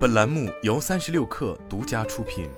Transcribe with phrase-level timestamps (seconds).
[0.00, 2.48] 本栏目由三十六氪独家出品。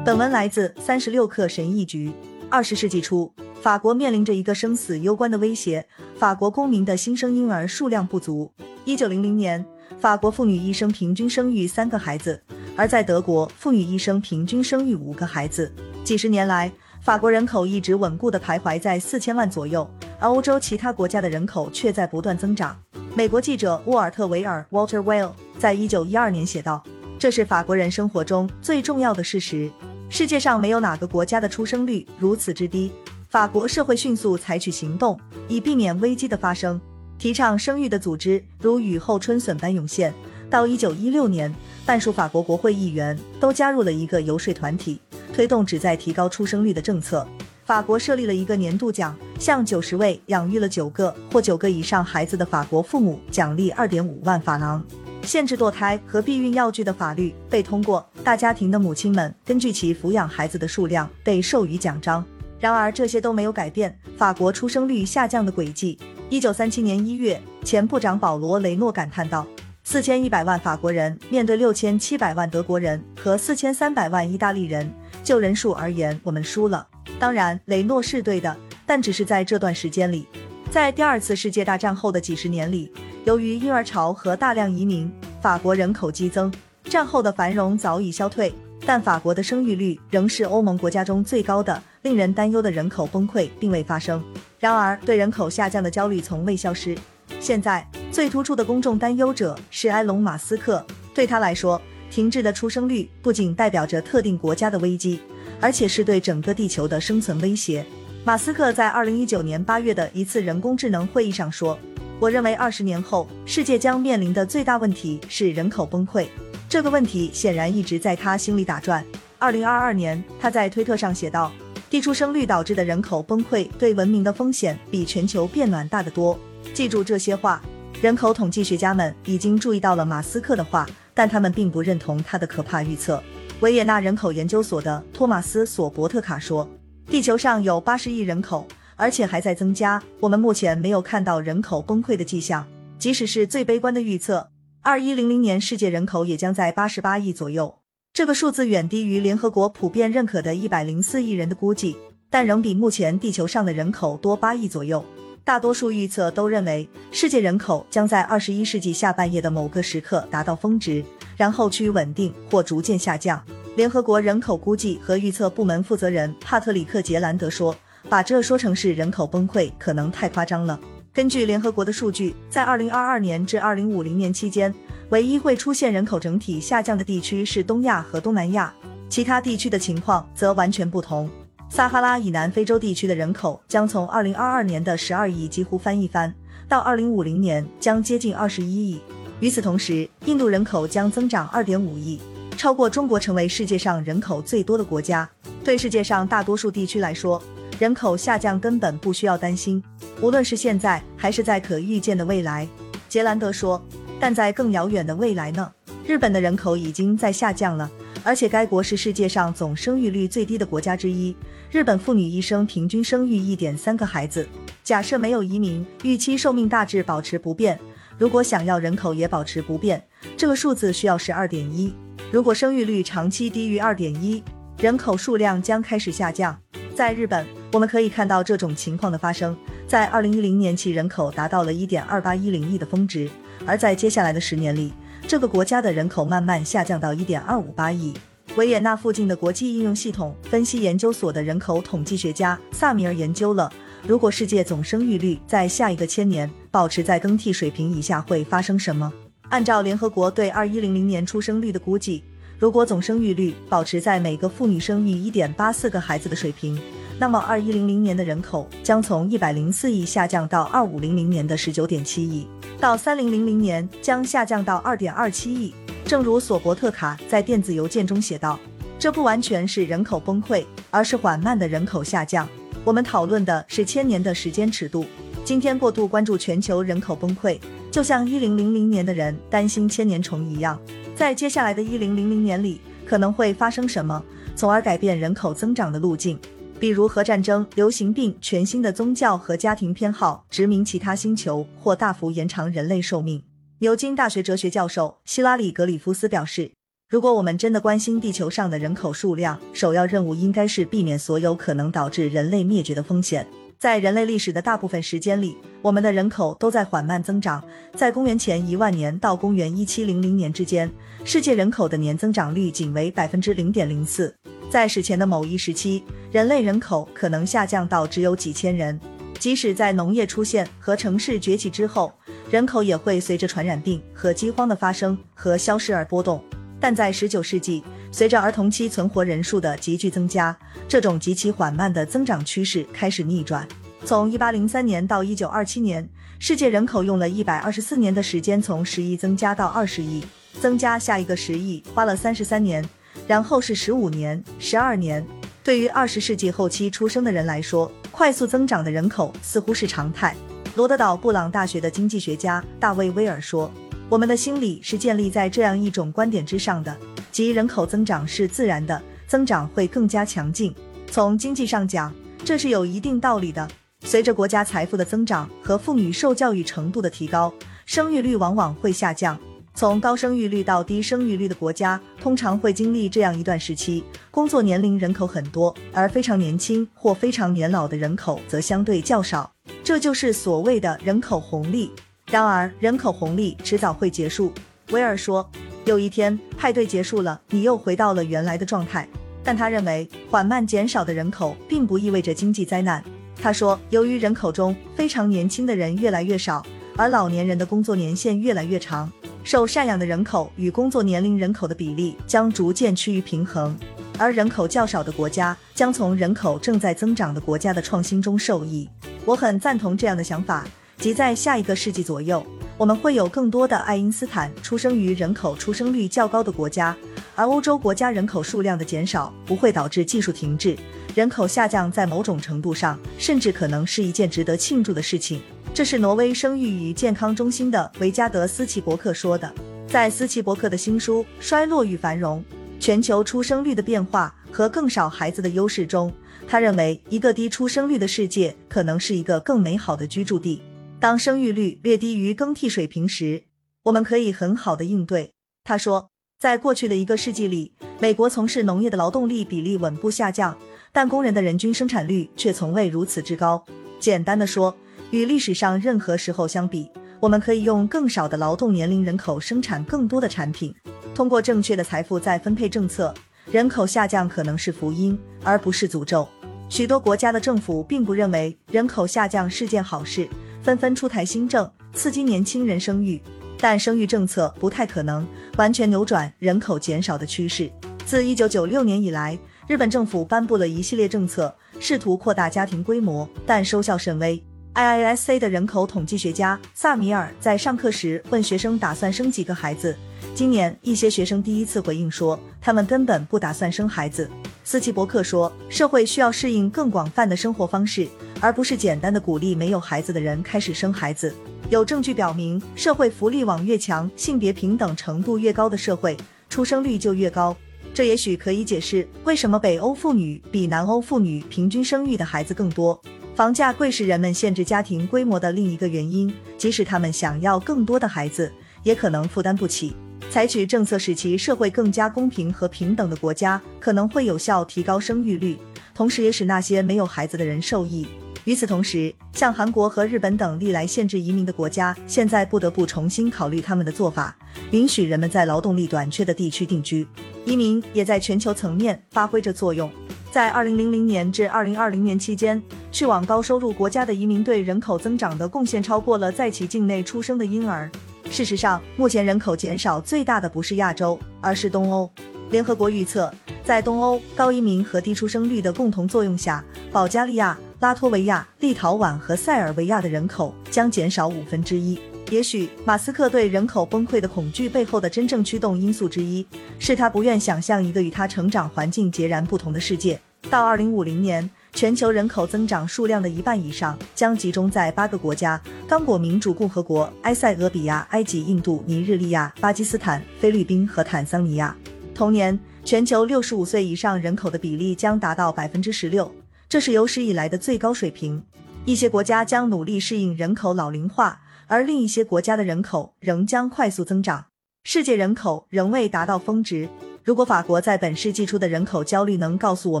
[0.04, 2.12] 本文来自三十六氪神译局。
[2.50, 3.32] 二十世纪初，
[3.62, 5.86] 法国面临着一个生死攸关的威胁：
[6.18, 8.52] 法国公民的新生婴儿数量不足。
[8.84, 9.64] 一九零零年，
[9.98, 12.42] 法国妇女一生平均生育三个孩子，
[12.76, 15.72] 而在德国，妇女一生平均生育五个孩子。
[16.04, 16.70] 几十年来，
[17.00, 19.88] 法国人口一直稳固的徘徊在四千万左右，
[20.20, 22.78] 而欧洲其他国家的人口却在不断增长。
[23.14, 26.82] 美国记者沃尔特·维尔 （Walter Well） 在一九一二年写道
[27.18, 29.68] ：“这是法国人生活中最重要的事实。
[30.08, 32.92] 世界上没有哪个国家的出生率如此之低。
[33.28, 36.80] 法国社会迅速采取行动，以避免危机的发生。
[37.18, 40.14] 提倡生育的组织如雨后春笋般涌现。
[40.48, 41.52] 到一九一六年，
[41.84, 45.00] 半数法国国会议员都加入了一个游说团体。”
[45.34, 47.26] 推动旨在提高出生率的政策。
[47.64, 54.84] 法国设立了一个年度奖，向九十位养育了九个或九个以上孩子的法国父母奖励二点五万法郎。
[55.22, 62.24] 限制堕胎和避孕药具的法律被通过，大家庭的母亲们根据其抚养孩子的数量被授予奖章。
[62.58, 65.98] 然而，这些都没有改变法国出生率下降的轨迹。
[66.28, 69.46] 一九三七年一月，前部长保罗·雷诺感叹道。
[69.84, 74.92] 四千一百万法国人面对六千七百万德国人和四千三百万意大利人，
[75.24, 76.86] 就人数而言，我们输了。
[77.18, 78.54] 当然，雷诺是对的，
[78.88, 80.26] 但只是在这段时间里。
[80.70, 82.90] 在第二次世界大战后的几十年里，
[83.24, 86.52] 由于婴儿潮和大量移民，法国人口激增。
[86.84, 88.52] 战后的繁荣早已消退，
[88.86, 91.82] 但法国的生育率仍是欧盟国家中最高的。
[92.02, 94.22] 令人担忧的人口崩溃并未发生。
[94.58, 96.96] 然而，对人口下降的焦虑从未消失。
[97.40, 100.82] 现在最突出的公众担忧者是埃隆·马斯克。
[101.12, 105.20] 对他来说，停滞的出生率不仅代表着特定国家的危机，
[105.60, 107.84] 而且是对整个地球的生存威胁。
[108.28, 111.78] 马斯克在二零一九年八月的一次人工智能会议上说
[112.20, 116.26] ：“我认为二十年后世界将面临的最大问题是人口崩溃。”
[116.68, 119.02] 这个问题显然一直在他心里打转。
[119.38, 121.50] 二零二二年，他在推特上写道
[121.88, 126.38] ：“低出生率导致的人口崩溃对文明的风险比全球变暖大得多。”
[126.74, 127.62] 记住这些话，
[128.02, 133.22] 人口统计学家们已经注意到了马斯克的话，但他们并不认同他的可怕预测。
[133.60, 136.68] 维也纳人口研究所的托马斯·索伯特卡说
[137.10, 140.02] ：“地球上有八十亿人口，而且还在增加。
[140.20, 142.66] 我们目前没有看到人口崩溃的迹象。
[142.98, 144.50] 即使是最悲观的预测，
[144.82, 147.78] 二一零零年世界人口也将在八十八亿左右。
[148.12, 151.96] 这个数字远低于联合国普遍认可的一百零四亿人的估计，
[152.28, 155.02] 但仍比目前地球上的人口多八亿左右。”
[155.48, 161.02] 大多数预测都认为，世界人口将在二十一世纪下半叶的某个时刻达到峰值，
[161.38, 163.42] 然后趋于稳定或逐渐下降。
[163.74, 167.74] 联合国人口估计和预测部门负责人帕特里克·杰兰德说
[168.10, 170.78] ：“把这说成是人口崩溃，可能太夸张了。”
[171.14, 174.74] 根据联合国的数据，在二零二二年至二零五零年期间，
[175.08, 178.70] 唯一会出现人口整体下降的地区是东亚和东南亚，
[179.08, 181.26] 其他地区的情况则完全不同。
[181.70, 186.34] 撒哈拉以南非洲地区的人口将从2022年的12亿几乎翻一番，
[186.68, 189.00] 到2050年将接近21亿。
[189.40, 192.20] 与此同时，印度人口将增长2.5亿，
[192.56, 195.28] 超过中国成为世界上人口最多的国家。
[195.62, 197.40] 对世界上大多数地区来说，
[197.78, 199.82] 人口下降根本不需要担心，
[200.20, 202.66] 无论是现在还是在可预见的未来。
[203.08, 203.80] 杰兰德说
[204.18, 205.70] ：“但在更遥远的未来呢？
[206.04, 207.88] 日本的人口已经在下降了。”
[208.28, 211.34] 而且该国是世界上总生育率最低的国家之一。
[211.70, 214.46] 日本妇女一生平均生育一点三个孩子。
[214.84, 217.80] 假设没有移民，预期寿命大致保持不变。
[218.18, 220.04] 如果想要人口也保持不变，
[220.36, 221.94] 这个数字需要是二点一。
[222.30, 224.44] 如果生育率长期低于二点一，
[224.76, 226.54] 人口数量将开始下降。
[226.94, 229.56] 在日本，我们可以看到这种情况的发生。
[229.86, 233.30] 在二零一零年，其人口达到了一点二八一零亿的峰值，
[233.64, 234.92] 而在接下来的十年里。
[235.28, 238.14] 这个国家的人口慢慢下降到一点二五八亿。
[238.56, 243.70] 维也纳附近的国际应用系统分析研究所的人口统计学家萨米尔研究了，
[244.06, 249.12] 如果世界总生育率在下一个千年保持在更替水平以下，会发生什么？
[249.50, 252.24] 按照联合国对二一零零年出生率的估计，
[252.58, 256.80] 如果总生育率保持在每个妇女生育一点八四个孩子的水平，
[257.18, 262.48] 那么二一零零年的人口将从一百零四亿下降到二五零零年的十九点七亿。
[262.80, 265.74] 到三零零零年将下降到二点二七亿。
[266.04, 268.56] 正如索伯特卡在电子邮件中写道
[269.00, 272.48] ：“这不完全是人口崩溃，而是缓慢的人口下降。
[272.84, 275.04] 我们讨论的是千年的时间尺度。
[275.44, 277.58] 今天过度关注全球人口崩溃，
[277.90, 280.78] 就像一零零零年的人担心千年虫一样。
[281.16, 284.22] 在接下来的一零零零年里，可能会发生什么，
[284.54, 286.38] 从而改变人口增长的路径。”
[286.80, 293.42] 比如核战争、流行病、全新的宗教和家庭偏好、殖民其他星球或大幅延长人类寿命。
[293.80, 296.70] 牛津大学哲学教授希拉里·格里夫斯表示，
[297.08, 303.44] 如果我们真的关心地球上的人口数量，首要任务应该是避免所有可能导致人类灭绝的风险。
[303.76, 307.62] 在人类历史的大部分时间里，我们的人口都在缓慢增长。
[307.94, 310.88] 在公元前一万年到公元一七零零年之间，
[311.24, 314.32] 世界人口的年增长率仅为百分之零点零四。
[314.70, 318.98] 在史前的某一时期，人类人口可能下降到只有几千人。
[319.38, 322.12] 即使在农业出现和城市崛起之后，
[322.50, 326.42] 人口也会随着传染病和饥荒的发生和消失而波动。
[326.80, 327.82] 但在十九世纪，
[328.12, 330.56] 随着儿童期存活人数的急剧增加，
[330.86, 333.66] 这种极其缓慢的增长趋势开始逆转。
[334.04, 336.06] 从一八零三年到一九二七年，
[336.38, 340.22] 世界人口用了一百二十四年的时间从十亿增加到二十亿，
[340.60, 342.84] 增加下一个十亿花了三十三年，
[343.28, 345.24] 然后是十五年、十二年。
[345.62, 350.34] 对于二十世纪后期出生的人来说，快速增长的人口似乎是常态。
[350.74, 353.70] 罗德岛布朗大学的经济学家大卫威尔说
[354.08, 356.96] ：“我们的心理是建立在这样一种观点之上的。”
[357.30, 360.74] 即人口增长是自然的，增长会更加强劲。
[361.10, 362.12] 从经济上讲，
[362.44, 363.68] 这是有一定道理的。
[364.04, 367.52] 随着国家财富的增长和妇女受教育程度的提高，
[367.84, 369.38] 生育率往往会下降。
[369.78, 379.48] 从高生育率到低生育率的国家，通常会经历这样一段时期：工作年龄人口很多，而非常年轻或非常年老的人口则相对较少。
[379.84, 381.92] 这就是所谓的人口红利。
[382.28, 384.52] 然而，人口红利迟早会结束。
[384.90, 385.48] 威尔说。
[385.84, 389.08] 有一天，派对结束了，你又回到了原来的状态。
[389.44, 393.02] 但他认为，缓慢减少的人口并不意味着经济灾难。
[393.40, 396.66] 他说，由于人口中非常年轻的人越来越少，
[396.96, 399.10] 而老年人的工作年限越来越长，
[399.48, 403.74] 受赡养的人口与工作年龄人口的比例将逐渐趋于平衡。
[404.18, 408.86] 而人口较少的国家将从人口正在增长的国家的创新中受益。
[409.24, 410.66] 我很赞同这样的想法，
[410.98, 412.44] 即在下一个世纪左右。
[412.76, 416.94] 我们会有更多的爱因斯坦出生于人口出生率较高的国家，
[417.34, 420.76] 而欧洲国家人口数量的减少不会导致技术停滞，
[421.14, 425.40] 人口下降在某种程度上甚至可能是一件值得庆祝的事情。
[425.78, 429.48] 这是挪威生育与健康中心的维加德斯奇伯克说的。
[429.86, 432.44] 在斯奇伯克的新书《衰落与繁荣：
[432.80, 436.12] 全球出生率的变化和更少孩子的优势》中，
[436.48, 440.60] 他认为一个低出生率的世界可能是一个更美好的居住地。
[440.98, 443.44] 当生育率略低于更替水平时，
[443.84, 445.32] 我们可以很好的应对。
[445.62, 446.10] 他说，
[446.40, 447.70] 在过去的一个世纪里，
[448.00, 450.58] 美国从事农业的劳动力比例稳步下降，
[450.92, 453.64] 但工人的人均生产率却从未如此之高。
[454.00, 454.76] 简单的说，
[455.10, 460.74] 与历史上任何时候相比，我们可以用更少的劳动年龄人口生产更多的产品。
[461.14, 463.12] 通过正确的财富再分配政策，
[463.50, 466.28] 人口下降可能是福音，而不是诅咒。
[466.68, 470.28] 许多国家的政府并不认为人口下降是件好事。
[470.62, 473.22] 纷纷出台新政，刺激年轻人生育，
[473.58, 475.26] 但生育政策不太可能
[475.56, 477.70] 完全扭转人口减少的趋势。
[478.04, 484.42] 自一九九六年以来，日本政府颁布了一系列政策，试图扩大家庭规模，但收效甚微。
[484.78, 489.96] IISA 的人口统计学家萨米尔在上课时问学生打算生几个孩子。
[490.36, 494.30] 今年，一些学生第一次回应说，他们根本不打算生孩子。
[494.62, 498.06] 斯奇伯克说，社会需要适应更广泛的生活方式。
[498.40, 501.34] 而不是简单的鼓励没有孩子的人开始生孩子。
[501.70, 506.16] 有证据表明，社会福利网越强、性别平等程度越高的社会，
[506.48, 507.56] 出生率就越高。
[507.92, 513.02] 这也许可以解释为什么北欧妇女比南欧妇女平均生育的孩子更多。
[513.38, 518.52] 房价贵是人们限制家庭规模的另一个原因，即使他们想要更多的孩子，
[518.82, 519.94] 也可能负担不起。
[520.28, 525.56] 采取政策使其社会更加公平和平等的国家，可能会有效提高生育率，
[525.94, 528.08] 同时也使那些没有孩子的人受益。
[528.42, 534.36] 与此同时，像韩国和日本等历来限制移民的国家，现在不得不重新考虑他们的做法，
[534.72, 537.06] 允许人们在劳动力短缺的地区定居。
[537.44, 539.88] 移民也在全球层面发挥着作用。
[540.30, 547.90] 在2000年至2020年期间，去往高收入国家的移民对人口增长的贡献超过了在其境内出生的婴儿。
[548.30, 552.10] 事实上，目前人口减少最大的不是亚洲，而是东欧。
[552.50, 553.32] 联合国预测，
[553.64, 557.58] 在东欧高移民和低出生率的共同作用下，保加利亚。
[557.80, 561.96] 拉脱维亚、立陶宛和塞尔维亚的人口将减少五分之一。
[562.28, 566.44] 也许马斯克对人口崩溃的恐惧背后的真正驱动因素之一，
[566.80, 570.20] 是他不愿想象一个与他成长环境截然不同的世界。
[570.50, 581.76] 到二零五零年，全球人口增长数量的一半以上将集中在八个国家：刚果民主共和国、埃塞俄比亚、埃及、印度、尼日利亚、巴基斯坦、菲律宾和坦桑尼亚。
[582.12, 586.28] 同年，全球六十五岁以上人口的比例将达到百分之十六。
[586.68, 588.42] 这是有史以来的最高水平。
[588.84, 594.46] 一些国家将努力适应人口老龄化，而另一些国家的人口仍将快速增长。
[594.82, 596.88] 世界人口仍未达到峰值。
[597.28, 600.00] 如果法国在本世纪初的人口焦虑能告诉我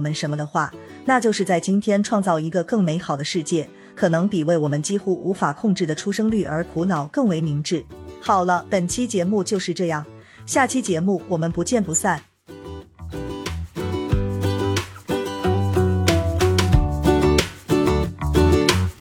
[0.00, 0.72] 们什么的话，
[1.04, 7.84] 那就是在今天创造一个更美好的世界，可能比为我们几乎无法控制的出生率而苦恼更为明智。
[8.18, 10.06] 好了，本期节目就是这样，
[10.46, 12.18] 下期节目我们不见不散。